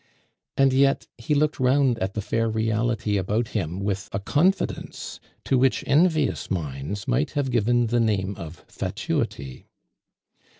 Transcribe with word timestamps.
And 0.57 0.73
yet, 0.73 1.05
he 1.19 1.35
looked 1.35 1.59
round 1.59 1.99
at 1.99 2.15
the 2.15 2.23
fair 2.23 2.49
reality 2.49 3.17
about 3.17 3.49
him 3.49 3.79
with 3.81 4.09
a 4.11 4.19
confidence 4.19 5.19
to 5.45 5.59
which 5.59 5.83
envious 5.85 6.49
minds 6.49 7.07
might 7.07 7.29
have 7.37 7.51
given 7.51 7.85
the 7.85 7.99
name 7.99 8.33
of 8.35 8.65
fatuity. 8.67 9.67